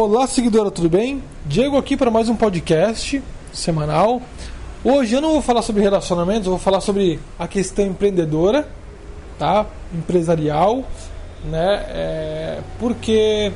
Olá, 0.00 0.28
seguidora, 0.28 0.70
tudo 0.70 0.88
bem? 0.88 1.20
Diego 1.44 1.76
aqui 1.76 1.96
para 1.96 2.08
mais 2.08 2.28
um 2.28 2.36
podcast 2.36 3.20
semanal. 3.52 4.22
Hoje 4.84 5.16
eu 5.16 5.20
não 5.20 5.32
vou 5.32 5.42
falar 5.42 5.60
sobre 5.60 5.82
relacionamentos, 5.82 6.46
eu 6.46 6.52
vou 6.52 6.60
falar 6.60 6.80
sobre 6.80 7.18
a 7.36 7.48
questão 7.48 7.84
empreendedora, 7.84 8.68
tá? 9.40 9.66
Empresarial, 9.92 10.84
né? 11.46 11.84
É, 11.88 12.60
porque 12.78 13.50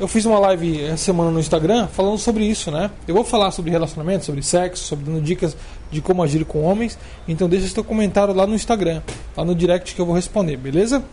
eu 0.00 0.08
fiz 0.08 0.24
uma 0.24 0.38
live 0.38 0.86
essa 0.86 1.04
semana 1.04 1.30
no 1.30 1.38
Instagram 1.38 1.86
falando 1.86 2.16
sobre 2.16 2.46
isso, 2.46 2.70
né? 2.70 2.90
Eu 3.06 3.14
vou 3.14 3.22
falar 3.22 3.50
sobre 3.50 3.70
relacionamentos, 3.70 4.24
sobre 4.24 4.42
sexo, 4.42 4.84
sobre 4.84 5.04
dando 5.04 5.20
dicas 5.20 5.54
de 5.90 6.00
como 6.00 6.22
agir 6.22 6.46
com 6.46 6.62
homens. 6.62 6.98
Então 7.28 7.46
deixa 7.46 7.68
seu 7.68 7.84
comentário 7.84 8.32
lá 8.32 8.46
no 8.46 8.54
Instagram, 8.54 9.02
lá 9.36 9.44
no 9.44 9.54
direct 9.54 9.94
que 9.94 10.00
eu 10.00 10.06
vou 10.06 10.14
responder, 10.14 10.56
beleza? 10.56 11.04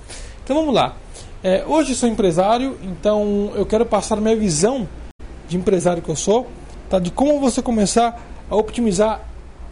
Então 0.46 0.56
vamos 0.56 0.74
lá. 0.74 0.96
É, 1.42 1.64
hoje 1.66 1.96
sou 1.96 2.10
empresário, 2.10 2.78
então 2.84 3.54
eu 3.56 3.66
quero 3.66 3.86
passar 3.86 4.18
minha 4.18 4.36
visão 4.36 4.86
de 5.48 5.56
empresário 5.56 6.02
que 6.02 6.10
eu 6.10 6.16
sou, 6.16 6.48
tá? 6.90 7.00
De 7.00 7.12
como 7.12 7.40
você 7.40 7.62
começar 7.62 8.22
a 8.50 8.56
optimizar 8.58 9.22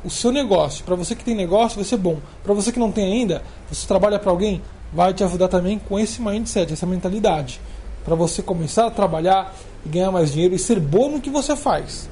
o 0.02 0.10
seu 0.10 0.32
negócio. 0.32 0.86
Para 0.86 0.96
você 0.96 1.14
que 1.14 1.26
tem 1.26 1.36
negócio, 1.36 1.76
vai 1.76 1.84
ser 1.84 1.98
bom. 1.98 2.20
Para 2.42 2.54
você 2.54 2.72
que 2.72 2.80
não 2.80 2.90
tem 2.90 3.12
ainda, 3.12 3.44
você 3.70 3.86
trabalha 3.86 4.18
para 4.18 4.32
alguém, 4.32 4.62
vai 4.94 5.14
te 5.14 5.26
ajudar 5.26 5.50
também 5.50 5.78
com 5.78 6.00
esse 6.00 6.22
mindset, 6.22 6.72
essa 6.72 6.86
mentalidade, 6.86 7.60
para 8.06 8.16
você 8.16 8.42
começar 8.42 8.86
a 8.86 8.92
trabalhar 8.92 9.54
e 9.86 9.90
ganhar 9.90 10.10
mais 10.10 10.32
dinheiro 10.32 10.56
e 10.56 10.60
ser 10.60 10.80
bom 10.80 11.10
no 11.10 11.20
que 11.20 11.30
você 11.30 11.54
faz. 11.54 12.10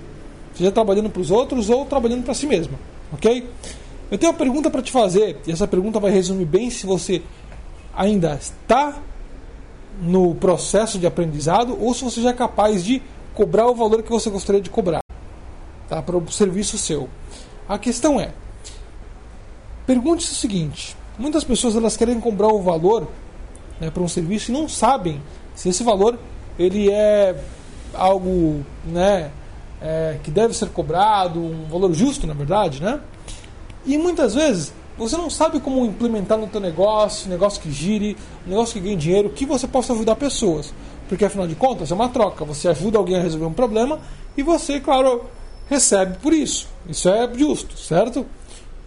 Seja 0.54 0.70
trabalhando 0.70 1.10
para 1.10 1.22
os 1.22 1.32
outros 1.32 1.70
ou 1.70 1.86
trabalhando 1.86 2.26
para 2.26 2.34
si 2.34 2.46
mesmo, 2.46 2.78
ok? 3.14 3.50
Eu 4.12 4.18
tenho 4.18 4.34
uma 4.34 4.38
pergunta 4.38 4.70
para 4.70 4.82
te 4.82 4.92
fazer 4.92 5.40
e 5.48 5.52
essa 5.54 5.66
pergunta 5.66 5.98
vai 5.98 6.12
resumir 6.12 6.46
bem 6.46 6.70
se 6.70 6.86
você 6.86 7.22
ainda 7.96 8.34
está 8.36 8.96
no 10.02 10.36
processo 10.36 11.00
de 11.00 11.08
aprendizado 11.08 11.78
ou 11.80 11.94
se 11.94 12.04
você 12.04 12.22
já 12.22 12.30
é 12.30 12.34
capaz 12.34 12.84
de 12.84 13.02
cobrar 13.34 13.68
o 13.68 13.76
valor 13.76 14.04
que 14.04 14.10
você 14.10 14.30
gostaria 14.30 14.62
de 14.62 14.70
cobrar 14.70 15.02
tá, 15.88 16.02
para 16.02 16.18
o 16.18 16.32
serviço 16.32 16.78
seu. 16.78 17.10
A 17.68 17.78
questão 17.78 18.20
é, 18.20 18.32
pergunte-se 19.86 20.32
o 20.32 20.36
seguinte: 20.36 20.96
muitas 21.18 21.44
pessoas 21.44 21.76
elas 21.76 21.98
querem 21.98 22.20
cobrar 22.20 22.48
o 22.48 22.62
valor 22.62 23.08
né, 23.80 23.90
para 23.90 24.04
um 24.04 24.08
serviço 24.08 24.52
e 24.52 24.54
não 24.54 24.68
sabem 24.68 25.22
se 25.56 25.70
esse 25.70 25.84
valor 25.84 26.18
ele 26.58 26.90
é 26.92 27.36
algo 27.94 28.66
né, 28.86 29.32
é, 29.82 30.18
que 30.24 30.32
deve 30.32 30.54
ser 30.54 30.70
cobrado, 30.70 31.40
um 31.40 31.66
valor 31.70 31.94
justo, 31.94 32.26
na 32.26 32.34
verdade, 32.34 32.82
né? 32.82 33.00
E 33.86 33.98
muitas 33.98 34.34
vezes 34.34 34.74
você 34.98 35.18
não 35.18 35.30
sabe 35.30 35.60
como 35.60 35.86
implementar 35.86 36.38
no 36.38 36.48
teu 36.48 36.62
negócio, 36.62 37.30
negócio 37.30 37.62
que 37.62 37.72
gire, 37.72 38.16
negócio 38.46 38.74
que 38.76 38.80
ganhe 38.80 38.96
dinheiro, 38.96 39.30
que 39.30 39.46
você 39.46 39.68
possa 39.68 39.94
ajudar 39.94 40.16
pessoas. 40.16 40.74
Porque 41.10 41.26
afinal 41.26 41.48
de 41.48 41.56
contas 41.56 41.92
é 41.92 41.94
uma 41.96 42.10
troca. 42.10 42.46
Você 42.46 42.68
ajuda 42.68 42.98
alguém 42.98 43.18
a 43.18 43.22
resolver 43.22 43.46
um 43.46 43.54
problema 43.54 44.00
e 44.38 44.42
você, 44.42 44.80
claro, 44.80 45.26
recebe 45.70 46.18
por 46.20 46.34
isso. 46.34 46.68
Isso 46.88 47.10
é 47.10 47.32
justo, 47.34 47.78
certo? 47.78 48.26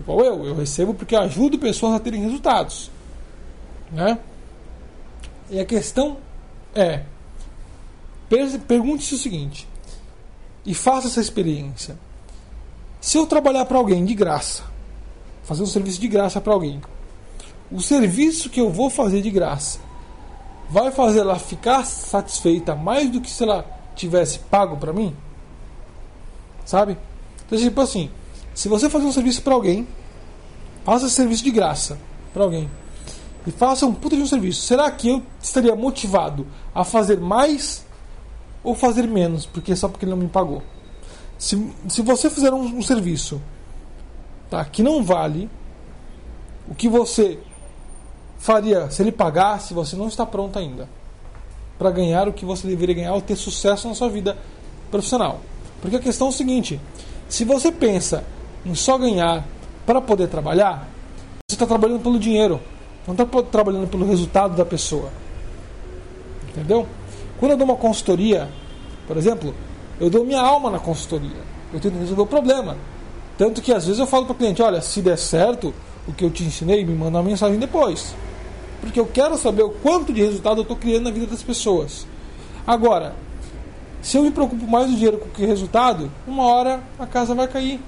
Igual 0.01 0.25
eu, 0.25 0.47
eu 0.47 0.55
recebo 0.55 0.95
porque 0.95 1.14
ajudo 1.14 1.59
pessoas 1.59 1.95
a 1.95 2.01
terem 2.01 2.23
resultados. 2.23 2.91
Né? 3.92 4.19
E 5.51 5.61
a 5.61 5.64
questão 5.64 6.17
é: 6.75 7.03
pergunte-se 8.67 9.14
o 9.14 9.19
seguinte, 9.19 9.67
e 10.64 10.75
faça 10.75 11.09
essa 11.09 11.20
experiência. 11.20 11.98
Se 13.01 13.17
eu 13.17 13.27
trabalhar 13.27 13.64
para 13.64 13.79
alguém 13.79 14.05
de 14.05 14.14
graça, 14.14 14.64
fazer 15.48 15.62
um 15.62 15.66
serviço 15.66 15.98
de 15.98 16.06
graça 16.06 16.42
para 16.42 16.52
alguém. 16.52 16.78
O 17.72 17.80
serviço 17.80 18.50
que 18.50 18.60
eu 18.60 18.70
vou 18.70 18.91
fazer 18.91 19.22
de 19.22 19.30
graça 19.30 19.78
vai 20.68 20.90
fazer 20.90 21.20
ela 21.20 21.38
ficar 21.38 21.86
satisfeita 21.86 22.74
mais 22.74 23.08
do 23.08 23.18
que 23.18 23.30
se 23.30 23.44
ela 23.44 23.64
tivesse 23.96 24.40
pago 24.40 24.77
para 24.77 24.92
mim? 24.92 25.16
Sabe? 26.66 26.98
Então, 27.46 27.58
tipo 27.58 27.80
assim, 27.80 28.10
se 28.55 28.68
você 28.68 28.90
fazer 28.90 29.06
um 29.06 29.12
serviço 29.12 29.40
para 29.40 29.55
alguém, 29.55 29.88
faça 30.84 31.06
esse 31.06 31.14
serviço 31.14 31.42
de 31.42 31.50
graça 31.50 31.98
para 32.34 32.44
alguém 32.44 32.68
e 33.46 33.50
faça 33.50 33.86
um 33.86 33.94
puta 33.94 34.17
de 34.17 34.23
um 34.23 34.27
serviço. 34.27 34.61
Será 34.61 34.90
que 34.90 35.08
eu 35.08 35.23
estaria 35.40 35.74
motivado 35.74 36.46
a 36.74 36.84
fazer 36.84 37.18
mais 37.18 37.86
ou 38.62 38.74
fazer 38.74 39.08
menos, 39.08 39.46
porque 39.46 39.74
só 39.74 39.89
porque 39.89 40.05
ele 40.05 40.11
não 40.11 40.18
me 40.18 40.28
pagou? 40.28 40.62
Se, 41.39 41.73
se 41.89 42.02
você 42.02 42.28
fizer 42.28 42.52
um, 42.52 42.77
um 42.77 42.83
serviço 42.83 43.40
tá? 44.51 44.64
que 44.64 44.83
não 44.83 45.03
vale 45.03 45.48
o 46.69 46.75
que 46.75 46.89
você 46.89 47.39
faria 48.39 48.91
se 48.91 49.03
ele 49.03 49.13
pagasse, 49.13 49.75
você 49.75 49.97
não 49.97 50.09
está 50.09 50.25
pronto 50.25 50.59
ainda 50.59 50.89
para 51.79 51.91
ganhar 51.91 52.29
o 52.29 52.33
que 52.33 52.45
você 52.45 52.67
deveria 52.67 52.95
ganhar 52.95 53.14
ou 53.14 53.20
ter 53.20 53.36
sucesso 53.36 53.89
na 53.89 53.95
sua 53.95 54.09
vida 54.09 54.36
profissional. 54.91 55.41
Porque 55.81 55.97
a 55.97 56.01
questão 56.01 56.27
é 56.27 56.31
o 56.31 56.33
seguinte: 56.33 56.81
se 57.29 57.45
você 57.45 57.70
pensa 57.70 58.25
em 58.67 58.75
só 58.75 58.98
ganhar 58.98 59.47
para 59.86 60.01
poder 60.01 60.29
trabalhar, 60.29 60.89
você 61.48 61.55
está 61.55 61.67
trabalhando 61.67 62.03
pelo 62.03 62.19
dinheiro, 62.19 62.61
não 63.07 63.15
está 63.15 63.25
trabalhando 63.42 63.86
pelo 63.89 64.05
resultado 64.07 64.57
da 64.57 64.65
pessoa. 64.65 65.11
Entendeu? 66.48 66.86
Quando 67.39 67.53
eu 67.53 67.57
dou 67.57 67.67
uma 67.67 67.77
consultoria, 67.77 68.48
por 69.07 69.17
exemplo, 69.17 69.55
eu 70.01 70.11
dou 70.11 70.25
minha 70.25 70.41
alma 70.41 70.70
na 70.70 70.79
consultoria. 70.79 71.48
Eu 71.73 71.80
tento 71.80 71.98
resolver 71.98 72.23
o 72.23 72.27
problema. 72.27 72.77
Tanto 73.38 73.62
que 73.62 73.72
às 73.72 73.86
vezes 73.86 74.00
eu 74.00 74.06
falo 74.06 74.26
para 74.26 74.32
o 74.32 74.36
cliente: 74.36 74.60
olha, 74.60 74.82
se 74.82 75.00
der 75.00 75.16
certo 75.16 75.72
o 76.06 76.12
que 76.12 76.24
eu 76.24 76.30
te 76.30 76.42
ensinei, 76.42 76.84
me 76.84 76.94
manda 76.94 77.18
uma 77.18 77.22
mensagem 77.22 77.58
depois. 77.58 78.14
Porque 78.80 78.98
eu 78.98 79.06
quero 79.06 79.38
saber 79.38 79.62
o 79.62 79.70
quanto 79.70 80.12
de 80.12 80.20
resultado 80.20 80.58
eu 80.58 80.62
estou 80.62 80.76
criando 80.76 81.04
na 81.04 81.10
vida 81.10 81.26
das 81.26 81.42
pessoas. 81.42 82.06
Agora, 82.66 83.14
se 84.02 84.16
eu 84.16 84.22
me 84.22 84.30
preocupo 84.30 84.66
mais 84.66 84.88
do 84.88 84.94
dinheiro 84.94 85.18
com 85.18 85.28
que 85.28 85.46
resultado, 85.46 86.10
uma 86.26 86.44
hora 86.44 86.82
a 86.98 87.06
casa 87.06 87.34
vai 87.34 87.46
cair. 87.46 87.80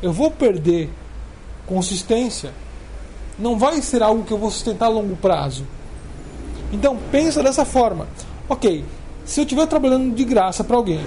Eu 0.00 0.12
vou 0.12 0.30
perder 0.30 0.90
consistência. 1.66 2.52
Não 3.38 3.58
vai 3.58 3.82
ser 3.82 4.02
algo 4.02 4.24
que 4.24 4.32
eu 4.32 4.38
vou 4.38 4.50
sustentar 4.50 4.86
a 4.86 4.90
longo 4.90 5.16
prazo. 5.16 5.66
Então 6.72 6.96
pensa 7.10 7.42
dessa 7.42 7.64
forma. 7.64 8.06
Ok, 8.48 8.84
se 9.24 9.40
eu 9.40 9.44
estiver 9.44 9.66
trabalhando 9.66 10.14
de 10.14 10.24
graça 10.24 10.62
para 10.62 10.76
alguém, 10.76 11.00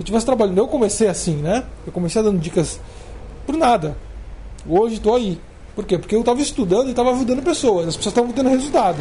eu 0.00 0.02
estivesse 0.02 0.24
trabalhando, 0.24 0.58
eu 0.58 0.66
comecei 0.66 1.08
assim, 1.08 1.36
né? 1.36 1.64
Eu 1.86 1.92
comecei 1.92 2.22
dando 2.22 2.38
dicas 2.38 2.80
por 3.46 3.56
nada. 3.56 3.96
Hoje 4.68 4.96
estou 4.96 5.16
aí. 5.16 5.40
Por 5.74 5.84
quê? 5.84 5.98
Porque 5.98 6.14
eu 6.14 6.20
estava 6.20 6.40
estudando 6.40 6.88
e 6.88 6.90
estava 6.90 7.12
ajudando 7.12 7.42
pessoas, 7.42 7.88
as 7.88 7.96
pessoas 7.96 8.12
estavam 8.12 8.32
tendo 8.32 8.48
resultado. 8.48 8.98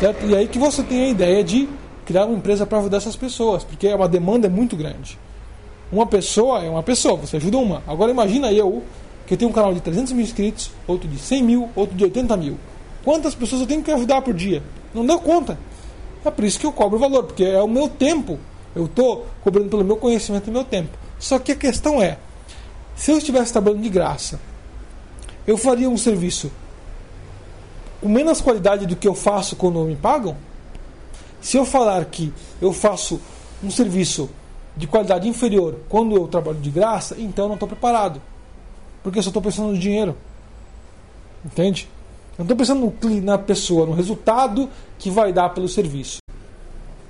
Certo? 0.00 0.26
E 0.26 0.34
aí 0.34 0.48
que 0.48 0.58
você 0.58 0.82
tem 0.82 1.04
a 1.04 1.08
ideia 1.08 1.44
de 1.44 1.68
criar 2.04 2.24
uma 2.24 2.36
empresa 2.36 2.66
para 2.66 2.78
ajudar 2.78 2.96
essas 2.96 3.16
pessoas, 3.16 3.62
porque 3.62 3.86
é 3.86 3.94
uma 3.94 4.08
demanda 4.08 4.46
é 4.46 4.50
muito 4.50 4.76
grande. 4.76 5.18
Uma 5.92 6.06
pessoa 6.06 6.64
é 6.64 6.70
uma 6.70 6.82
pessoa, 6.82 7.16
você 7.16 7.36
ajuda 7.36 7.58
uma. 7.58 7.82
Agora 7.86 8.10
imagina 8.10 8.52
eu, 8.52 8.82
que 9.26 9.36
tenho 9.36 9.50
um 9.50 9.54
canal 9.54 9.72
de 9.72 9.80
300 9.80 10.12
mil 10.12 10.24
inscritos, 10.24 10.70
outro 10.86 11.08
de 11.08 11.18
100 11.18 11.42
mil, 11.42 11.68
outro 11.76 11.96
de 11.96 12.04
80 12.04 12.36
mil. 12.36 12.58
Quantas 13.04 13.34
pessoas 13.34 13.60
eu 13.62 13.66
tenho 13.66 13.82
que 13.82 13.90
ajudar 13.90 14.22
por 14.22 14.34
dia? 14.34 14.62
Não 14.92 15.06
deu 15.06 15.18
conta. 15.18 15.58
É 16.24 16.30
por 16.30 16.44
isso 16.44 16.58
que 16.58 16.66
eu 16.66 16.72
cobro 16.72 16.96
o 16.96 17.00
valor, 17.00 17.24
porque 17.24 17.44
é 17.44 17.62
o 17.62 17.68
meu 17.68 17.88
tempo 17.88 18.38
eu 18.74 18.86
estou 18.86 19.26
cobrando 19.42 19.68
pelo 19.68 19.84
meu 19.84 19.96
conhecimento 19.96 20.48
e 20.48 20.52
meu 20.52 20.64
tempo. 20.64 20.96
Só 21.18 21.38
que 21.38 21.52
a 21.52 21.56
questão 21.56 22.02
é: 22.02 22.18
se 23.00 23.10
eu 23.10 23.16
estivesse 23.16 23.50
trabalhando 23.50 23.80
de 23.80 23.88
graça, 23.88 24.38
eu 25.46 25.56
faria 25.56 25.88
um 25.88 25.96
serviço 25.96 26.52
com 27.98 28.10
menos 28.10 28.42
qualidade 28.42 28.84
do 28.84 28.94
que 28.94 29.08
eu 29.08 29.14
faço 29.14 29.56
quando 29.56 29.82
me 29.86 29.96
pagam? 29.96 30.36
Se 31.40 31.56
eu 31.56 31.64
falar 31.64 32.04
que 32.04 32.30
eu 32.60 32.74
faço 32.74 33.18
um 33.64 33.70
serviço 33.70 34.28
de 34.76 34.86
qualidade 34.86 35.26
inferior 35.26 35.78
quando 35.88 36.14
eu 36.14 36.28
trabalho 36.28 36.58
de 36.58 36.68
graça, 36.68 37.16
então 37.18 37.46
eu 37.46 37.48
não 37.48 37.54
estou 37.54 37.66
preparado. 37.66 38.20
Porque 39.02 39.18
eu 39.18 39.22
só 39.22 39.30
estou 39.30 39.40
pensando 39.40 39.68
no 39.68 39.78
dinheiro. 39.78 40.14
Entende? 41.42 41.88
Eu 42.32 42.44
não 42.44 42.44
estou 42.44 42.56
pensando 42.58 42.94
no, 43.02 43.20
na 43.22 43.38
pessoa, 43.38 43.86
no 43.86 43.94
resultado 43.94 44.68
que 44.98 45.08
vai 45.08 45.32
dar 45.32 45.48
pelo 45.48 45.68
serviço. 45.68 46.19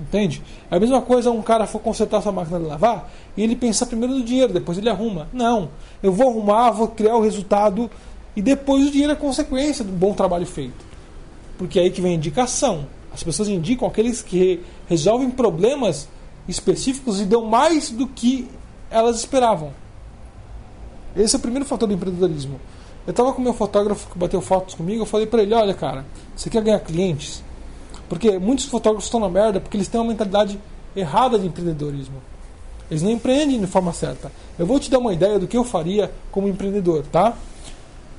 Entende? 0.01 0.43
É 0.71 0.77
a 0.77 0.81
mesma 0.81 1.03
coisa 1.03 1.31
um 1.31 1.43
cara 1.43 1.67
for 1.67 1.79
consertar 1.79 2.23
sua 2.23 2.33
máquina 2.33 2.59
de 2.59 2.65
lavar 2.65 3.13
e 3.37 3.43
ele 3.43 3.55
pensar 3.55 3.85
primeiro 3.85 4.15
no 4.15 4.25
dinheiro, 4.25 4.51
depois 4.51 4.79
ele 4.79 4.89
arruma. 4.89 5.29
Não. 5.31 5.69
Eu 6.03 6.11
vou 6.11 6.31
arrumar, 6.31 6.71
vou 6.71 6.89
criar 6.89 7.17
o 7.17 7.21
resultado 7.21 7.91
e 8.35 8.41
depois 8.41 8.89
o 8.89 8.91
dinheiro 8.91 9.13
é 9.13 9.17
consequência 9.17 9.85
do 9.85 9.93
bom 9.93 10.15
trabalho 10.15 10.47
feito. 10.47 10.87
Porque 11.59 11.79
é 11.79 11.83
aí 11.83 11.91
que 11.91 12.01
vem 12.01 12.13
a 12.13 12.15
indicação. 12.15 12.87
As 13.13 13.23
pessoas 13.23 13.49
indicam 13.51 13.87
aqueles 13.87 14.23
que 14.23 14.61
resolvem 14.89 15.31
problemas 15.31 16.09
específicos 16.49 17.21
e 17.21 17.27
dão 17.27 17.45
mais 17.45 17.91
do 17.91 18.07
que 18.07 18.49
elas 18.91 19.19
esperavam. 19.19 19.73
Esse 21.15 21.37
é 21.37 21.39
o 21.39 21.43
primeiro 21.43 21.67
fator 21.67 21.87
do 21.87 21.95
empreendedorismo. 21.95 22.59
Eu 23.07 23.11
estava 23.11 23.33
com 23.35 23.43
meu 23.43 23.53
fotógrafo 23.53 24.11
que 24.11 24.19
bateu 24.19 24.41
fotos 24.41 24.75
comigo, 24.75 25.03
eu 25.03 25.07
falei 25.07 25.27
para 25.27 25.43
ele, 25.43 25.53
olha 25.53 25.75
cara, 25.75 26.07
você 26.35 26.49
quer 26.49 26.63
ganhar 26.63 26.79
clientes? 26.81 27.43
Porque 28.11 28.41
muitos 28.41 28.65
fotógrafos 28.65 29.05
estão 29.05 29.21
na 29.21 29.29
merda 29.29 29.61
porque 29.61 29.77
eles 29.77 29.87
têm 29.87 30.01
uma 30.01 30.09
mentalidade 30.09 30.59
errada 30.97 31.39
de 31.39 31.47
empreendedorismo. 31.47 32.17
Eles 32.91 33.05
não 33.05 33.11
empreendem 33.13 33.61
de 33.61 33.69
forma 33.69 33.93
certa. 33.93 34.33
Eu 34.59 34.67
vou 34.67 34.81
te 34.81 34.91
dar 34.91 34.99
uma 34.99 35.15
ideia 35.15 35.39
do 35.39 35.47
que 35.47 35.57
eu 35.57 35.63
faria 35.63 36.11
como 36.33 36.49
empreendedor, 36.49 37.05
tá? 37.13 37.37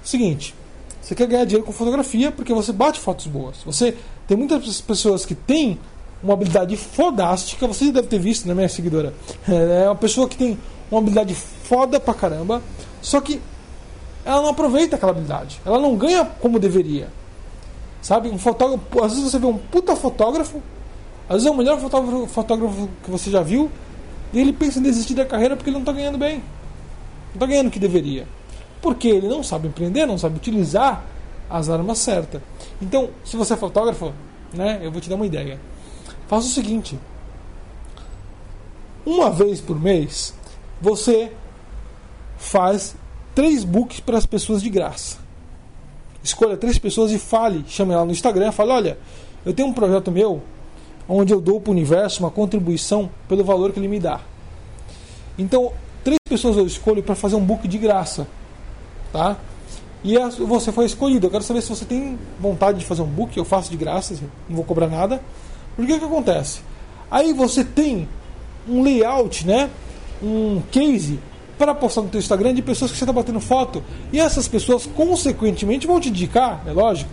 Seguinte, 0.02 0.56
você 1.02 1.14
quer 1.14 1.28
ganhar 1.28 1.44
dinheiro 1.44 1.66
com 1.66 1.74
fotografia 1.74 2.32
porque 2.32 2.54
você 2.54 2.72
bate 2.72 3.02
fotos 3.02 3.28
boas. 3.28 3.58
Você 3.66 3.98
tem 4.26 4.38
muitas 4.38 4.80
pessoas 4.80 5.26
que 5.26 5.36
têm 5.36 5.78
uma 6.24 6.36
habilidade 6.36 6.78
fodástica, 6.78 7.68
você 7.68 7.92
deve 7.92 8.08
ter 8.08 8.20
visto, 8.20 8.48
né, 8.48 8.54
minha 8.54 8.70
seguidora? 8.70 9.14
É 9.46 9.88
uma 9.88 9.96
pessoa 9.96 10.30
que 10.30 10.38
tem 10.38 10.58
uma 10.90 11.02
habilidade 11.02 11.36
foda 11.36 12.00
pra 12.00 12.14
caramba, 12.14 12.62
só 13.02 13.20
que 13.20 13.42
ela 14.24 14.42
não 14.42 14.50
aproveita 14.52 14.96
aquela 14.96 15.12
habilidade. 15.12 15.60
Ela 15.66 15.80
não 15.80 15.98
ganha 15.98 16.24
como 16.24 16.60
deveria. 16.60 17.10
Sabe? 18.02 18.30
Um 18.30 18.38
fotógrafo, 18.38 19.04
às 19.04 19.14
vezes 19.14 19.32
você 19.32 19.40
vê 19.40 19.46
um 19.46 19.58
puta 19.58 19.96
fotógrafo, 19.96 20.62
às 21.30 21.36
vezes 21.36 21.48
é 21.48 21.52
o 21.52 21.56
melhor 21.56 21.80
fotógrafo, 21.80 22.28
fotógrafo 22.28 22.90
que 23.04 23.12
você 23.12 23.30
já 23.30 23.42
viu, 23.42 23.70
e 24.34 24.40
ele 24.40 24.54
pensa 24.54 24.80
em 24.80 24.82
desistir 24.82 25.14
da 25.14 25.26
carreira 25.26 25.56
porque 25.56 25.70
ele 25.70 25.76
não 25.76 25.82
está 25.82 25.92
ganhando 25.92 26.18
bem. 26.18 26.38
Não 26.38 27.34
está 27.36 27.46
ganhando 27.46 27.68
o 27.68 27.72
que 27.72 27.80
deveria. 27.80 28.28
Porque 28.82 29.08
ele 29.08 29.28
não 29.28 29.44
sabe 29.44 29.68
empreender, 29.68 30.06
não 30.06 30.18
sabe 30.18 30.38
utilizar 30.38 31.04
as 31.50 31.70
armas 31.70 32.00
certas. 32.00 32.42
Então, 32.82 33.10
se 33.24 33.38
você 33.38 33.54
é 33.54 33.58
fotógrafo, 33.58 34.14
né, 34.54 34.80
eu 34.82 34.92
vou 34.92 35.00
te 35.00 35.10
dar 35.10 35.16
uma 35.16 35.26
ideia. 35.26 35.60
Faça 36.28 36.48
o 36.48 36.50
seguinte: 36.50 36.98
uma 39.06 39.30
vez 39.30 39.60
por 39.60 39.80
mês, 39.80 40.34
você 40.82 41.32
faz 42.38 42.96
três 43.36 43.64
books 43.64 44.00
para 44.00 44.18
as 44.18 44.26
pessoas 44.26 44.62
de 44.62 44.70
graça. 44.70 45.18
Escolha 46.24 46.56
três 46.56 46.78
pessoas 46.78 47.12
e 47.12 47.20
fale, 47.20 47.64
chame 47.68 47.94
ela 47.94 48.06
no 48.06 48.12
Instagram, 48.12 48.52
fale, 48.52 48.72
olha, 48.72 48.98
eu 49.46 49.54
tenho 49.54 49.68
um 49.68 49.74
projeto 49.74 50.12
meu 50.12 50.42
onde 51.08 51.34
eu 51.34 51.42
dou 51.42 51.60
para 51.60 51.70
o 51.70 51.74
universo 51.74 52.22
uma 52.22 52.32
contribuição 52.32 53.10
pelo 53.28 53.44
valor 53.44 53.72
que 53.72 53.80
ele 53.80 53.88
me 53.88 54.00
dá. 54.00 54.22
Então, 55.38 55.72
três 56.04 56.20
pessoas 56.28 56.58
eu 56.58 56.66
escolho 56.66 57.02
para 57.02 57.16
fazer 57.16 57.36
um 57.36 57.44
book 57.44 57.68
de 57.68 57.78
graça, 57.78 58.28
tá? 59.12 59.38
E 60.04 60.18
você 60.46 60.72
foi 60.72 60.86
escolhido. 60.86 61.28
Eu 61.28 61.32
quero 61.32 61.44
saber 61.44 61.62
se 61.62 61.70
você 61.70 61.86
tem 61.86 62.18
vontade 62.40 62.80
de 62.80 62.86
fazer 62.86 63.02
um 63.02 63.08
book, 63.08 63.38
eu 63.38 63.46
faço 63.46 63.70
de 63.70 63.78
graça, 63.78 64.14
assim, 64.14 64.30
não 64.48 64.56
vou 64.56 64.66
cobrar 64.66 64.88
nada. 64.88 65.22
Por 65.76 65.86
que 65.86 66.00
que 66.00 66.06
acontece? 66.06 66.62
Aí 67.10 67.34
você 67.34 67.64
tem 67.64 68.08
um 68.68 68.84
layout, 68.84 69.46
né? 69.46 69.70
Um 70.22 70.62
case 70.72 71.20
para 71.62 71.76
postar 71.76 72.02
no 72.02 72.10
teu 72.10 72.20
Instagram 72.20 72.56
de 72.56 72.64
pessoas 72.64 72.90
que 72.90 72.98
você 72.98 73.04
está 73.04 73.14
batendo 73.14 73.40
foto. 73.40 73.84
E 74.12 74.20
essas 74.20 74.48
pessoas, 74.48 74.88
consequentemente, 74.88 75.86
vão 75.86 76.00
te 76.00 76.10
indicar, 76.10 76.64
é 76.66 76.72
lógico. 76.72 77.12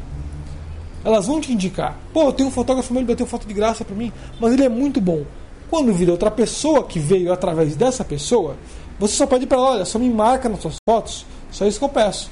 Elas 1.04 1.26
vão 1.26 1.38
te 1.38 1.52
indicar. 1.52 1.98
Pô, 2.14 2.32
tenho 2.32 2.48
um 2.48 2.52
fotógrafo 2.52 2.90
meu, 2.94 3.02
ele 3.02 3.12
bateu 3.12 3.26
foto 3.26 3.46
de 3.46 3.52
graça 3.52 3.84
para 3.84 3.94
mim, 3.94 4.10
mas 4.40 4.54
ele 4.54 4.64
é 4.64 4.68
muito 4.70 5.02
bom. 5.02 5.24
Quando 5.68 5.92
vira 5.92 6.12
outra 6.12 6.30
pessoa 6.30 6.82
que 6.84 6.98
veio 6.98 7.30
através 7.30 7.76
dessa 7.76 8.02
pessoa, 8.02 8.56
você 8.98 9.14
só 9.14 9.26
pede 9.26 9.46
para 9.46 9.58
ela, 9.58 9.70
olha, 9.72 9.84
só 9.84 9.98
me 9.98 10.08
marca 10.08 10.48
nas 10.48 10.62
suas 10.62 10.76
fotos, 10.88 11.26
só 11.50 11.66
isso 11.66 11.78
que 11.78 11.84
eu 11.84 11.90
peço. 11.90 12.30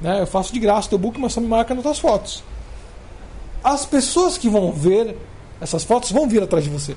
Né? 0.00 0.20
Eu 0.20 0.26
faço 0.26 0.52
de 0.52 0.58
graça 0.58 0.88
o 0.88 0.90
teu 0.90 0.98
book, 0.98 1.20
mas 1.20 1.32
só 1.32 1.40
me 1.40 1.46
marca 1.46 1.74
nas 1.74 1.84
tuas 1.84 2.00
fotos. 2.00 2.42
As 3.62 3.86
pessoas 3.86 4.36
que 4.36 4.48
vão 4.48 4.72
ver 4.72 5.16
essas 5.60 5.84
fotos 5.84 6.10
vão 6.10 6.28
vir 6.28 6.42
atrás 6.42 6.64
de 6.64 6.70
você. 6.70 6.96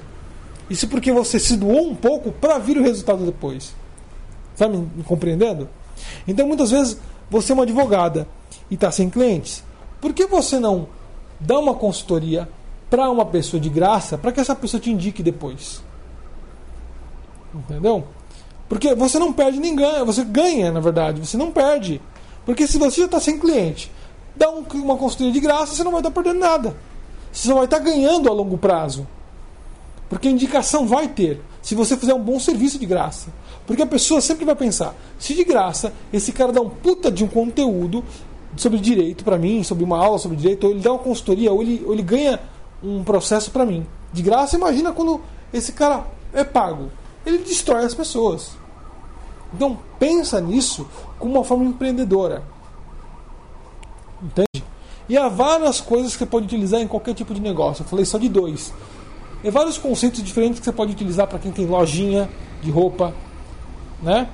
Isso 0.71 0.87
porque 0.87 1.11
você 1.11 1.39
se 1.39 1.55
doou 1.55 1.87
um 1.87 1.93
pouco 1.93 2.31
para 2.31 2.57
vir 2.57 2.79
o 2.79 2.81
resultado 2.81 3.23
depois. 3.23 3.75
Está 4.55 4.69
me, 4.69 4.89
compreendendo? 5.03 5.69
Então 6.25 6.47
muitas 6.47 6.71
vezes 6.71 6.97
você 7.29 7.51
é 7.51 7.53
uma 7.53 7.63
advogada 7.63 8.25
e 8.71 8.75
está 8.75 8.89
sem 8.89 9.09
clientes. 9.09 9.63
Por 9.99 10.13
que 10.13 10.25
você 10.25 10.59
não 10.59 10.87
dá 11.39 11.59
uma 11.59 11.73
consultoria 11.73 12.47
para 12.89 13.09
uma 13.11 13.25
pessoa 13.25 13.59
de 13.59 13.69
graça 13.69 14.17
para 14.17 14.31
que 14.31 14.39
essa 14.39 14.55
pessoa 14.55 14.79
te 14.79 14.89
indique 14.89 15.21
depois? 15.21 15.83
Entendeu? 17.53 18.05
Porque 18.69 18.95
você 18.95 19.19
não 19.19 19.33
perde 19.33 19.59
nem 19.59 19.75
ganha, 19.75 20.05
você 20.05 20.23
ganha, 20.23 20.71
na 20.71 20.79
verdade, 20.79 21.25
você 21.25 21.37
não 21.37 21.51
perde. 21.51 22.01
Porque 22.45 22.65
se 22.65 22.77
você 22.77 23.01
já 23.01 23.05
está 23.05 23.19
sem 23.19 23.37
cliente, 23.37 23.91
dá 24.35 24.49
um, 24.49 24.63
uma 24.75 24.95
consultoria 24.95 25.33
de 25.33 25.39
graça, 25.39 25.75
você 25.75 25.83
não 25.83 25.91
vai 25.91 25.99
estar 25.99 26.11
tá 26.11 26.21
perdendo 26.21 26.39
nada. 26.39 26.75
Você 27.31 27.49
só 27.49 27.55
vai 27.55 27.65
estar 27.65 27.77
tá 27.77 27.83
ganhando 27.83 28.29
a 28.29 28.33
longo 28.33 28.57
prazo. 28.57 29.05
Porque 30.09 30.29
indicação 30.29 30.87
vai 30.87 31.07
ter, 31.07 31.41
se 31.61 31.73
você 31.73 31.97
fizer 31.97 32.13
um 32.13 32.21
bom 32.21 32.39
serviço 32.39 32.77
de 32.77 32.85
graça. 32.85 33.29
Porque 33.65 33.81
a 33.81 33.87
pessoa 33.87 34.21
sempre 34.21 34.45
vai 34.45 34.55
pensar: 34.55 34.93
se 35.17 35.33
de 35.33 35.43
graça 35.43 35.93
esse 36.13 36.31
cara 36.31 36.51
dá 36.51 36.61
um 36.61 36.69
puta 36.69 37.11
de 37.11 37.23
um 37.23 37.27
conteúdo 37.27 38.03
sobre 38.55 38.79
direito 38.79 39.23
para 39.23 39.37
mim, 39.37 39.63
sobre 39.63 39.83
uma 39.83 39.97
aula 39.97 40.17
sobre 40.19 40.37
direito, 40.37 40.65
ou 40.65 40.71
ele 40.71 40.81
dá 40.81 40.91
uma 40.91 40.99
consultoria, 40.99 41.51
ou 41.51 41.61
ele, 41.61 41.83
ou 41.85 41.93
ele 41.93 42.03
ganha 42.03 42.39
um 42.83 43.03
processo 43.03 43.51
para 43.51 43.65
mim. 43.65 43.85
De 44.13 44.21
graça, 44.21 44.55
imagina 44.55 44.91
quando 44.91 45.19
esse 45.51 45.73
cara 45.73 46.05
é 46.33 46.43
pago. 46.43 46.89
Ele 47.25 47.39
destrói 47.39 47.83
as 47.83 47.93
pessoas. 47.93 48.51
Então 49.53 49.77
pensa 49.97 50.39
nisso 50.39 50.87
como 51.17 51.35
uma 51.35 51.43
forma 51.43 51.65
empreendedora. 51.65 52.43
Entende? 54.21 54.63
E 55.07 55.17
há 55.17 55.27
várias 55.27 55.79
coisas 55.81 56.13
que 56.13 56.19
você 56.19 56.25
pode 56.25 56.45
utilizar 56.45 56.81
em 56.81 56.87
qualquer 56.87 57.13
tipo 57.13 57.33
de 57.33 57.39
negócio. 57.39 57.83
Eu 57.83 57.87
falei 57.87 58.05
só 58.05 58.17
de 58.17 58.29
dois. 58.29 58.73
Vários 59.51 59.77
conceitos 59.77 60.23
diferentes 60.23 60.59
que 60.59 60.65
você 60.65 60.71
pode 60.71 60.91
utilizar 60.91 61.27
para 61.27 61.37
quem 61.37 61.51
tem 61.51 61.65
lojinha 61.65 62.29
de 62.61 62.71
roupa, 62.71 63.13
né? 64.01 64.27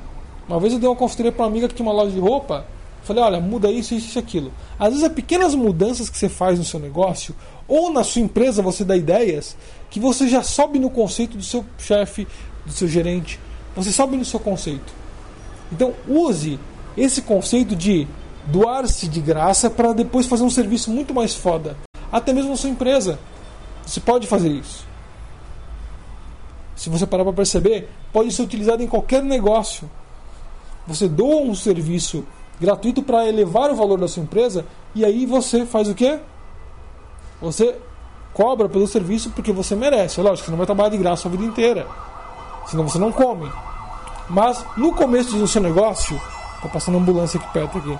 Uma 0.47 0.59
vez 0.59 0.73
eu 0.73 0.79
dei 0.79 0.87
uma 0.87 0.95
consultoria 0.95 1.31
para 1.31 1.43
uma 1.43 1.49
amiga 1.49 1.67
que 1.67 1.75
tinha 1.75 1.85
uma 1.85 1.93
loja 1.93 2.11
de 2.11 2.19
roupa. 2.19 2.65
Falei, 3.03 3.23
olha, 3.23 3.39
muda 3.39 3.71
isso, 3.71 3.93
isso 3.93 4.17
e 4.17 4.19
aquilo. 4.19 4.53
Às 4.77 4.89
vezes 4.89 5.03
é 5.03 5.09
pequenas 5.09 5.55
mudanças 5.55 6.09
que 6.09 6.17
você 6.17 6.29
faz 6.29 6.59
no 6.59 6.65
seu 6.65 6.79
negócio 6.79 7.35
ou 7.67 7.91
na 7.91 8.03
sua 8.03 8.21
empresa 8.21 8.61
você 8.61 8.83
dá 8.83 8.95
ideias 8.95 9.55
que 9.89 9.99
você 9.99 10.27
já 10.27 10.43
sobe 10.43 10.77
no 10.77 10.89
conceito 10.89 11.37
do 11.37 11.43
seu 11.43 11.65
chefe, 11.77 12.27
do 12.65 12.71
seu 12.71 12.87
gerente. 12.87 13.39
Você 13.75 13.91
sobe 13.91 14.17
no 14.17 14.25
seu 14.25 14.39
conceito. 14.39 14.93
Então 15.71 15.93
use 16.07 16.59
esse 16.95 17.21
conceito 17.21 17.75
de 17.75 18.07
doar-se 18.45 19.07
de 19.07 19.19
graça 19.19 19.69
para 19.69 19.93
depois 19.93 20.25
fazer 20.25 20.43
um 20.43 20.49
serviço 20.49 20.91
muito 20.91 21.13
mais 21.13 21.33
foda. 21.33 21.77
Até 22.11 22.33
mesmo 22.33 22.51
na 22.51 22.57
sua 22.57 22.69
empresa. 22.69 23.17
Você 23.85 23.99
pode 23.99 24.27
fazer 24.27 24.49
isso 24.49 24.90
se 26.81 26.89
você 26.89 27.05
parar 27.05 27.23
para 27.23 27.33
perceber, 27.33 27.87
pode 28.11 28.31
ser 28.31 28.41
utilizado 28.41 28.81
em 28.81 28.87
qualquer 28.87 29.21
negócio. 29.21 29.87
Você 30.87 31.07
doa 31.07 31.43
um 31.43 31.53
serviço 31.53 32.25
gratuito 32.59 33.03
para 33.03 33.27
elevar 33.27 33.69
o 33.69 33.75
valor 33.75 33.99
da 33.99 34.07
sua 34.07 34.23
empresa 34.23 34.65
e 34.95 35.05
aí 35.05 35.27
você 35.27 35.63
faz 35.63 35.87
o 35.87 35.93
quê? 35.93 36.17
Você 37.39 37.77
cobra 38.33 38.67
pelo 38.67 38.87
serviço 38.87 39.29
porque 39.29 39.51
você 39.51 39.75
merece. 39.75 40.19
É 40.19 40.23
lógico, 40.23 40.45
você 40.45 40.49
não 40.49 40.57
vai 40.57 40.65
trabalhar 40.65 40.89
de 40.89 40.97
graça 40.97 41.27
a 41.27 41.31
vida 41.31 41.43
inteira. 41.43 41.85
Senão 42.65 42.89
você 42.89 42.97
não 42.97 43.11
come. 43.11 43.47
Mas 44.27 44.65
no 44.75 44.91
começo 44.91 45.37
do 45.37 45.47
seu 45.47 45.61
negócio, 45.61 46.19
está 46.55 46.67
passando 46.67 46.97
ambulância 46.97 47.39
aqui 47.39 47.53
perto 47.53 47.77
aqui. 47.77 47.99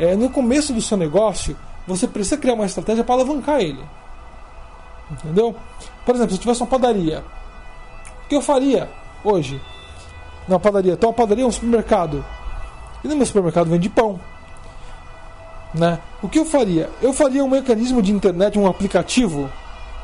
É, 0.00 0.16
no 0.16 0.30
começo 0.30 0.72
do 0.72 0.82
seu 0.82 0.96
negócio, 0.96 1.56
você 1.86 2.08
precisa 2.08 2.38
criar 2.38 2.54
uma 2.54 2.66
estratégia 2.66 3.04
para 3.04 3.14
alavancar 3.14 3.60
ele. 3.60 3.84
Entendeu? 5.12 5.54
Por 6.04 6.16
exemplo, 6.16 6.34
se 6.34 6.40
tivesse 6.40 6.60
uma 6.60 6.66
padaria 6.66 7.22
o 8.24 8.28
que 8.28 8.34
eu 8.34 8.42
faria 8.42 8.88
hoje? 9.22 9.60
Na 10.48 10.58
padaria. 10.58 10.96
Tem 10.96 11.08
uma 11.08 11.14
padaria, 11.14 11.46
um 11.46 11.52
supermercado. 11.52 12.24
E 13.02 13.08
no 13.08 13.16
meu 13.16 13.26
supermercado 13.26 13.68
vende 13.68 13.88
pão. 13.88 14.18
Né? 15.74 15.98
O 16.22 16.28
que 16.28 16.38
eu 16.38 16.44
faria? 16.44 16.90
Eu 17.02 17.12
faria 17.12 17.44
um 17.44 17.48
mecanismo 17.48 18.00
de 18.00 18.12
internet, 18.12 18.58
um 18.58 18.66
aplicativo. 18.66 19.50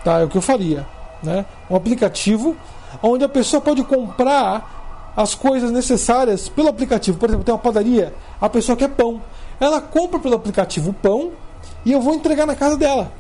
Tá? 0.05 0.21
É 0.21 0.25
o 0.25 0.29
que 0.29 0.37
eu 0.37 0.43
faria. 0.43 0.87
Né? 1.23 1.45
Um 1.71 1.77
aplicativo 1.77 2.57
onde 3.03 3.25
a 3.25 3.29
pessoa 3.29 3.61
pode 3.61 3.83
comprar 3.85 5.13
as 5.17 5.35
coisas 5.35 5.71
necessárias 5.71 6.49
pelo 6.49 6.69
aplicativo. 6.69 7.19
Por 7.19 7.29
exemplo, 7.29 7.45
tem 7.45 7.55
uma 7.55 7.61
padaria, 7.61 8.15
a 8.41 8.49
pessoa 8.49 8.77
quer 8.77 8.89
pão. 8.89 9.21
Ela 9.59 9.81
compra 9.81 10.19
pelo 10.19 10.35
aplicativo 10.35 10.91
o 10.91 10.95
pão 10.95 11.33
e 11.85 11.93
eu 11.93 12.01
vou 12.01 12.15
entregar 12.15 12.47
na 12.47 12.55
casa 12.55 12.77
dela. 12.77 13.13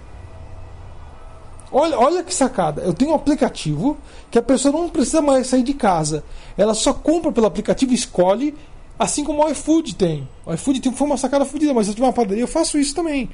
Olha, 1.72 1.98
olha 1.98 2.22
que 2.24 2.34
sacada. 2.34 2.82
Eu 2.82 2.92
tenho 2.92 3.12
um 3.12 3.14
aplicativo 3.14 3.96
que 4.30 4.38
a 4.38 4.42
pessoa 4.42 4.72
não 4.72 4.88
precisa 4.88 5.22
mais 5.22 5.46
sair 5.46 5.62
de 5.62 5.74
casa. 5.74 6.24
Ela 6.56 6.74
só 6.74 6.92
compra 6.92 7.30
pelo 7.30 7.46
aplicativo, 7.46 7.92
escolhe, 7.92 8.54
assim 8.98 9.24
como 9.24 9.44
o 9.44 9.48
iFood 9.50 9.94
tem. 9.94 10.28
O 10.44 10.52
iFood 10.52 10.80
tem, 10.80 10.92
foi 10.92 11.06
uma 11.06 11.16
sacada 11.16 11.44
fodida, 11.44 11.72
mas 11.72 11.88
eu 11.88 11.94
uma 12.04 12.12
padaria, 12.12 12.42
eu 12.42 12.48
faço 12.48 12.78
isso 12.78 12.94
também. 12.94 13.30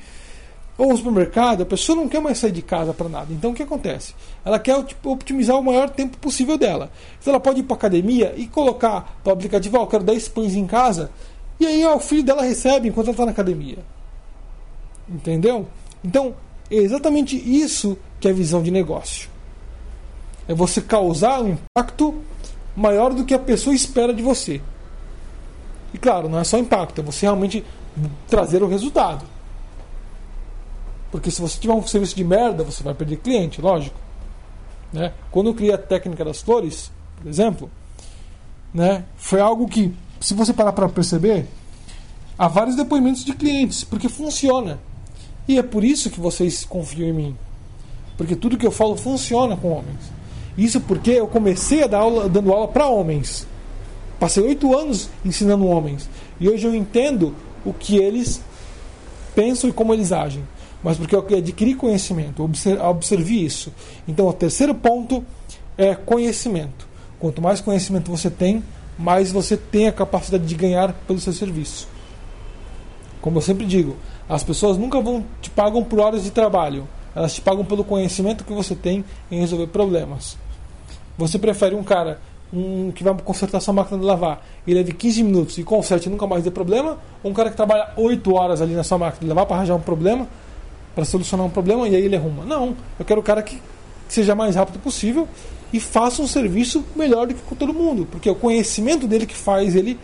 Ou 0.79 0.89
no 0.89 0.97
supermercado, 0.97 1.63
a 1.63 1.67
pessoa 1.67 1.97
não 1.97 2.07
quer 2.07 2.21
mais 2.21 2.37
sair 2.37 2.53
de 2.53 2.61
casa 2.61 2.93
para 2.93 3.09
nada. 3.09 3.33
Então 3.33 3.53
o 3.53 3.55
que 3.55 3.63
acontece? 3.63 4.15
Ela 4.45 4.59
quer 4.59 4.83
tipo, 4.85 5.11
optimizar 5.11 5.59
o 5.59 5.65
maior 5.65 5.89
tempo 5.89 6.19
possível 6.19 6.59
dela. 6.59 6.91
Então 7.19 7.33
ela 7.33 7.41
pode 7.41 7.61
ir 7.61 7.63
para 7.63 7.77
academia 7.77 8.35
e 8.37 8.47
colocar 8.47 9.19
no 9.25 9.33
aplicativo, 9.33 9.79
ó, 9.79 9.81
oh, 9.81 9.83
eu 9.85 9.87
quero 9.87 10.05
10 10.05 10.29
pães 10.29 10.55
em 10.55 10.67
casa. 10.67 11.11
E 11.59 11.67
aí 11.67 11.83
ó, 11.87 11.97
o 11.97 12.01
filho 12.01 12.23
dela 12.23 12.43
recebe 12.43 12.89
enquanto 12.89 13.07
ela 13.07 13.15
está 13.15 13.25
na 13.25 13.33
academia. 13.33 13.79
Entendeu? 15.09 15.67
Então, 16.05 16.35
é 16.71 16.77
exatamente 16.77 17.37
isso 17.37 17.99
que 18.21 18.29
é 18.29 18.33
visão 18.33 18.63
de 18.63 18.71
negócio. 18.71 19.29
É 20.49 20.55
você 20.55 20.81
causar 20.81 21.43
um 21.43 21.53
impacto 21.53 22.15
maior 22.77 23.13
do 23.13 23.25
que 23.25 23.35
a 23.35 23.39
pessoa 23.39 23.75
espera 23.75 24.13
de 24.13 24.23
você. 24.23 24.61
E 25.93 25.99
claro, 25.99 26.29
não 26.29 26.39
é 26.39 26.45
só 26.45 26.59
impacto, 26.59 27.01
é 27.01 27.05
você 27.05 27.27
realmente 27.27 27.65
trazer 28.29 28.63
o 28.63 28.69
resultado. 28.69 29.25
Porque 31.11 31.31
se 31.31 31.41
você 31.41 31.59
tiver 31.59 31.73
um 31.73 31.87
serviço 31.87 32.15
de 32.15 32.25
merda, 32.25 32.63
você 32.63 32.83
vai 32.83 32.95
perder 32.95 33.17
cliente, 33.17 33.61
lógico. 33.61 33.99
Né? 34.93 35.13
Quando 35.31 35.49
eu 35.49 35.55
criei 35.55 35.73
a 35.73 35.79
técnica 35.79 36.25
das 36.25 36.43
flores, 36.43 36.91
por 37.17 37.29
exemplo, 37.29 37.71
né, 38.73 39.05
foi 39.17 39.41
algo 39.41 39.67
que, 39.67 39.95
se 40.21 40.35
você 40.35 40.53
parar 40.53 40.73
para 40.73 40.89
perceber, 40.89 41.47
há 42.39 42.49
vários 42.49 42.77
depoimentos 42.77 43.25
de 43.25 43.33
clientes, 43.33 43.85
porque 43.85 44.09
funciona. 44.09 44.79
E 45.49 45.59
é 45.59 45.63
por 45.63 45.85
isso 45.85 46.11
que 46.11 46.21
vocês 46.21 46.65
confiam 46.65 47.09
em 47.09 47.13
mim. 47.13 47.37
porque 48.17 48.35
tudo 48.35 48.57
que 48.57 48.67
eu 48.67 48.71
falo 48.71 48.97
funciona 48.97 49.57
com 49.57 49.73
homens. 49.73 50.11
Isso 50.57 50.81
porque 50.81 51.11
eu 51.11 51.27
comecei 51.27 51.85
a 51.85 51.87
dar 51.87 51.99
aula, 51.99 52.29
dando 52.29 52.53
aula 52.53 52.67
para 52.69 52.89
homens. 52.89 53.47
Passei 54.19 54.43
oito 54.43 54.75
anos 54.77 55.11
ensinando 55.25 55.67
homens. 55.67 56.09
E 56.41 56.49
hoje 56.49 56.67
eu 56.67 56.75
entendo 56.75 57.35
o 57.65 57.75
que 57.75 57.99
eles 57.99 58.41
pensam 59.35 59.69
e 59.69 59.73
como 59.73 59.93
eles 59.93 60.13
agem. 60.13 60.43
Mas 60.83 60.97
porque 60.97 61.15
eu 61.15 61.27
adquiri 61.37 61.75
conhecimento, 61.75 62.49
observei 62.89 63.39
isso. 63.41 63.73
Então, 64.09 64.27
o 64.29 64.33
terceiro 64.33 64.75
ponto 64.75 65.25
é 65.77 65.95
conhecimento. 65.95 66.89
Quanto 67.19 67.43
mais 67.43 67.61
conhecimento 67.61 68.11
você 68.11 68.31
tem, 68.31 68.63
mais 68.99 69.33
você 69.33 69.57
tem 69.57 69.89
a 69.89 69.93
capacidade 69.93 70.47
de 70.47 70.55
ganhar 70.55 70.93
pelo 71.07 71.19
seu 71.19 71.33
serviço. 71.33 71.89
Como 73.21 73.39
eu 73.39 73.43
sempre 73.43 73.67
digo, 73.67 73.97
as 74.29 74.43
pessoas 74.43 74.77
nunca 74.77 75.01
vão 75.01 75.25
te 75.41 75.51
pagam 75.51 75.83
por 75.85 76.01
horas 76.01 76.25
de 76.25 76.31
trabalho. 76.31 76.87
Elas 77.15 77.35
te 77.35 77.41
pagam 77.41 77.65
pelo 77.65 77.85
conhecimento 77.85 78.45
que 78.45 78.53
você 78.53 78.75
tem 78.75 79.05
em 79.31 79.41
resolver 79.41 79.69
problemas. 79.69 80.37
Você 81.17 81.39
prefere 81.39 81.75
um 81.75 81.83
cara 81.83 82.21
um, 82.53 82.93
que 82.93 83.03
vai 83.03 83.15
consertar 83.25 83.61
sua 83.61 83.73
máquina 83.73 83.99
de 83.99 84.05
lavar 84.05 84.45
e 84.67 84.75
leve 84.75 84.93
15 84.93 85.23
minutos 85.23 85.59
e 85.59 85.63
conserte 85.63 86.09
e 86.09 86.11
nunca 86.11 86.27
mais 86.27 86.45
dê 86.45 86.51
problema? 86.51 86.99
Ou 87.23 87.31
um 87.31 87.35
cara 87.35 87.51
que 87.51 87.57
trabalha 87.57 87.91
8 87.97 88.35
horas 88.35 88.61
ali 88.61 88.75
na 88.75 88.85
sua 88.85 88.99
máquina 88.99 89.21
de 89.21 89.29
lavar 89.29 89.47
para 89.47 89.57
arranjar 89.57 89.75
um 89.75 89.81
problema, 89.81 90.29
para 90.95 91.05
solucionar 91.05 91.47
um 91.47 91.51
problema 91.51 91.89
e 91.89 91.97
aí 91.97 92.05
ele 92.05 92.17
arruma? 92.17 92.45
Não, 92.45 92.77
eu 92.99 93.05
quero 93.05 93.21
o 93.21 93.25
cara 93.25 93.43
que 93.43 93.61
seja 94.09 94.35
mais 94.35 94.55
rápido 94.55 94.79
possível 94.79 95.29
e 95.73 95.81
faça 95.81 96.23
um 96.23 96.27
serviço 96.27 96.85
melhor 96.95 97.27
do 97.27 97.35
que 97.35 97.43
com 97.43 97.55
todo 97.55 97.73
mundo, 97.73 98.07
porque 98.11 98.29
é 98.29 98.33
o 98.33 98.37
conhecimento 98.37 99.07
dele 99.07 99.27
que 99.27 99.35
faz 99.35 99.75
ele 99.75 99.99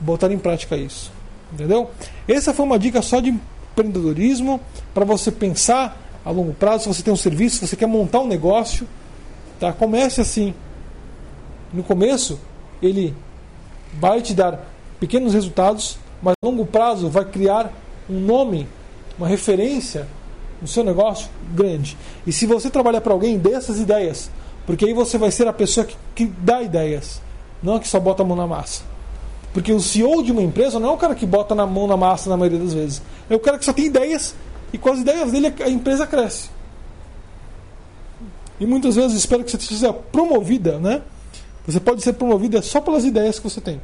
botar 0.00 0.30
em 0.32 0.38
prática 0.38 0.76
isso. 0.76 1.12
Entendeu? 1.52 1.90
Essa 2.26 2.52
foi 2.52 2.66
uma 2.66 2.78
dica 2.78 3.00
só 3.02 3.20
de 3.20 3.32
empreendedorismo 3.76 4.60
para 4.94 5.04
você 5.04 5.30
pensar 5.30 6.00
a 6.24 6.30
longo 6.30 6.54
prazo, 6.54 6.84
se 6.84 6.88
você 6.88 7.02
tem 7.02 7.12
um 7.12 7.16
serviço, 7.16 7.56
se 7.56 7.68
você 7.68 7.76
quer 7.76 7.86
montar 7.86 8.20
um 8.20 8.26
negócio, 8.26 8.88
tá? 9.60 9.72
Comece 9.72 10.20
assim. 10.20 10.54
No 11.72 11.82
começo, 11.82 12.40
ele 12.82 13.14
vai 14.00 14.20
te 14.22 14.34
dar 14.34 14.66
pequenos 14.98 15.34
resultados, 15.34 15.98
mas 16.22 16.34
a 16.42 16.46
longo 16.46 16.66
prazo 16.66 17.08
vai 17.08 17.24
criar 17.24 17.72
um 18.08 18.18
nome, 18.18 18.66
uma 19.18 19.28
referência 19.28 20.08
no 20.60 20.66
seu 20.66 20.82
negócio 20.82 21.28
grande. 21.54 21.96
E 22.26 22.32
se 22.32 22.46
você 22.46 22.70
trabalhar 22.70 23.00
para 23.00 23.12
alguém, 23.12 23.38
dê 23.38 23.52
essas 23.52 23.78
ideias, 23.78 24.30
porque 24.66 24.86
aí 24.86 24.92
você 24.92 25.18
vai 25.18 25.30
ser 25.30 25.46
a 25.46 25.52
pessoa 25.52 25.86
que, 25.86 25.96
que 26.14 26.24
dá 26.24 26.62
ideias, 26.62 27.20
não 27.62 27.76
a 27.76 27.80
que 27.80 27.86
só 27.86 28.00
bota 28.00 28.22
a 28.22 28.26
mão 28.26 28.36
na 28.36 28.46
massa. 28.46 28.82
Porque 29.56 29.72
o 29.72 29.80
CEO 29.80 30.22
de 30.22 30.32
uma 30.32 30.42
empresa 30.42 30.78
não 30.78 30.90
é 30.90 30.92
o 30.92 30.98
cara 30.98 31.14
que 31.14 31.24
bota 31.24 31.54
na 31.54 31.64
mão 31.64 31.86
na 31.86 31.96
massa 31.96 32.28
na 32.28 32.36
maioria 32.36 32.58
das 32.58 32.74
vezes. 32.74 33.00
É 33.30 33.34
o 33.34 33.40
cara 33.40 33.56
que 33.56 33.64
só 33.64 33.72
tem 33.72 33.86
ideias 33.86 34.34
e 34.70 34.76
com 34.76 34.90
as 34.90 34.98
ideias 34.98 35.32
dele 35.32 35.50
a 35.64 35.70
empresa 35.70 36.06
cresce. 36.06 36.50
E 38.60 38.66
muitas 38.66 38.96
vezes 38.96 39.16
espero 39.16 39.42
que 39.42 39.50
você 39.50 39.58
seja 39.58 39.94
promovida, 39.94 40.78
né? 40.78 41.00
Você 41.66 41.80
pode 41.80 42.02
ser 42.02 42.12
promovida 42.12 42.60
só 42.60 42.82
pelas 42.82 43.06
ideias 43.06 43.38
que 43.38 43.48
você 43.48 43.58
tem. 43.58 43.80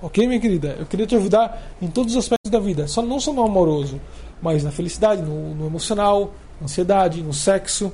Ok, 0.00 0.26
minha 0.26 0.40
querida? 0.40 0.76
Eu 0.78 0.86
queria 0.86 1.06
te 1.06 1.16
ajudar 1.16 1.74
em 1.82 1.88
todos 1.88 2.14
os 2.14 2.18
aspectos 2.20 2.50
da 2.50 2.58
vida, 2.58 2.88
só 2.88 3.02
não 3.02 3.20
só 3.20 3.34
no 3.34 3.44
amoroso, 3.44 4.00
mas 4.40 4.64
na 4.64 4.70
felicidade, 4.70 5.20
no, 5.20 5.54
no 5.54 5.66
emocional, 5.66 6.32
na 6.58 6.64
ansiedade, 6.64 7.20
no 7.20 7.34
sexo, 7.34 7.92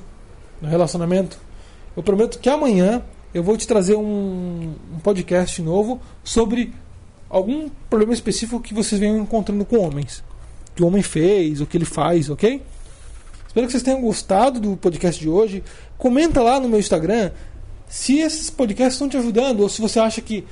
no 0.61 0.69
relacionamento. 0.69 1.37
Eu 1.97 2.01
prometo 2.01 2.39
que 2.39 2.49
amanhã 2.49 3.03
eu 3.33 3.43
vou 3.43 3.55
te 3.55 3.67
trazer 3.67 3.95
um, 3.95 4.73
um 4.93 4.99
podcast 4.99 5.61
novo 5.61 6.01
sobre 6.23 6.73
algum 7.29 7.69
problema 7.89 8.13
específico 8.13 8.59
que 8.59 8.73
vocês 8.73 8.99
venham 8.99 9.17
encontrando 9.17 9.63
com 9.63 9.79
homens. 9.79 10.23
Que 10.75 10.83
o 10.83 10.87
homem 10.87 11.01
fez, 11.01 11.61
o 11.61 11.65
que 11.65 11.77
ele 11.77 11.85
faz, 11.85 12.29
ok? 12.29 12.61
Espero 13.47 13.65
que 13.65 13.71
vocês 13.71 13.83
tenham 13.83 14.01
gostado 14.01 14.59
do 14.59 14.77
podcast 14.77 15.19
de 15.19 15.27
hoje. 15.27 15.63
Comenta 15.97 16.41
lá 16.41 16.59
no 16.59 16.69
meu 16.69 16.79
Instagram 16.79 17.31
se 17.87 18.19
esses 18.19 18.49
podcasts 18.49 18.93
estão 18.93 19.09
te 19.09 19.17
ajudando 19.17 19.59
ou 19.59 19.69
se 19.69 19.81
você 19.81 19.99
acha 19.99 20.21
que 20.21 20.45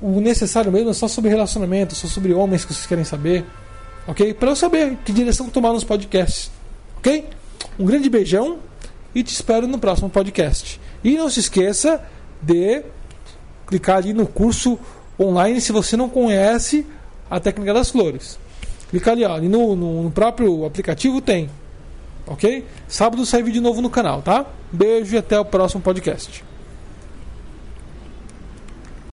o 0.00 0.20
necessário 0.20 0.70
mesmo 0.70 0.90
é 0.90 0.92
só 0.92 1.08
sobre 1.08 1.30
relacionamento, 1.30 1.94
só 1.94 2.06
sobre 2.06 2.34
homens 2.34 2.64
que 2.64 2.74
vocês 2.74 2.86
querem 2.86 3.04
saber, 3.04 3.46
ok? 4.06 4.34
Para 4.34 4.50
eu 4.50 4.56
saber 4.56 4.98
que 5.04 5.12
direção 5.12 5.48
tomar 5.48 5.72
nos 5.72 5.84
podcasts, 5.84 6.50
ok? 6.98 7.26
Um 7.78 7.86
grande 7.86 8.10
beijão 8.10 8.58
e 9.14 9.22
te 9.22 9.32
espero 9.32 9.66
no 9.66 9.78
próximo 9.78 10.10
podcast. 10.10 10.78
E 11.02 11.16
não 11.16 11.28
se 11.28 11.40
esqueça 11.40 12.00
de 12.40 12.82
clicar 13.66 13.98
ali 13.98 14.12
no 14.12 14.26
curso 14.26 14.78
online 15.18 15.60
se 15.60 15.72
você 15.72 15.96
não 15.96 16.08
conhece 16.08 16.86
a 17.30 17.40
técnica 17.40 17.72
das 17.72 17.90
flores. 17.90 18.38
Clica 18.90 19.12
ali, 19.12 19.24
ó, 19.24 19.34
ali 19.34 19.48
no, 19.48 19.74
no, 19.74 20.02
no 20.02 20.10
próprio 20.10 20.64
aplicativo 20.66 21.20
tem. 21.20 21.48
Ok? 22.26 22.64
Sábado 22.86 23.24
sai 23.24 23.42
vídeo 23.42 23.62
novo 23.62 23.80
no 23.80 23.90
canal, 23.90 24.22
tá? 24.22 24.46
Beijo 24.70 25.14
e 25.14 25.18
até 25.18 25.38
o 25.38 25.44
próximo 25.44 25.82
podcast. 25.82 26.44